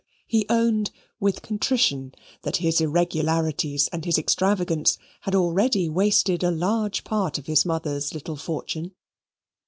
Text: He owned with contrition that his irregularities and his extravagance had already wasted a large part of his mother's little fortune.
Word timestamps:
He 0.25 0.47
owned 0.49 0.89
with 1.19 1.43
contrition 1.43 2.15
that 2.41 2.57
his 2.57 2.81
irregularities 2.81 3.87
and 3.89 4.03
his 4.03 4.17
extravagance 4.17 4.97
had 5.19 5.35
already 5.35 5.89
wasted 5.89 6.41
a 6.43 6.49
large 6.49 7.03
part 7.03 7.37
of 7.37 7.45
his 7.45 7.67
mother's 7.67 8.11
little 8.11 8.35
fortune. 8.35 8.95